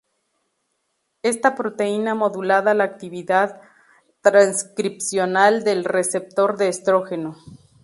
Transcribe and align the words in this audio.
Esta 1.21 1.53
proteína 1.53 2.15
modula 2.15 2.63
la 2.73 2.83
actividad 2.83 3.61
transcripcional 4.21 5.63
del 5.63 5.85
receptor 5.85 6.57
de 6.57 6.69
estrógeno. 6.69 7.37